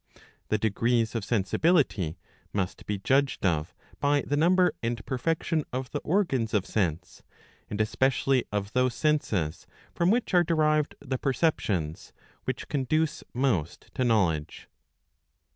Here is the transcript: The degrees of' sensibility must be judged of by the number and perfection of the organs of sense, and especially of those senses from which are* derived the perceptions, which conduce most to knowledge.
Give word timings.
The 0.49 0.57
degrees 0.57 1.13
of' 1.13 1.23
sensibility 1.23 2.17
must 2.53 2.87
be 2.87 2.97
judged 2.97 3.45
of 3.45 3.75
by 3.99 4.23
the 4.25 4.35
number 4.35 4.73
and 4.81 5.05
perfection 5.05 5.63
of 5.71 5.91
the 5.91 5.99
organs 5.99 6.55
of 6.55 6.65
sense, 6.65 7.21
and 7.69 7.79
especially 7.79 8.43
of 8.51 8.73
those 8.73 8.95
senses 8.95 9.67
from 9.93 10.09
which 10.09 10.33
are* 10.33 10.43
derived 10.43 10.95
the 11.01 11.19
perceptions, 11.19 12.13
which 12.45 12.67
conduce 12.67 13.23
most 13.35 13.91
to 13.93 14.03
knowledge. 14.03 14.67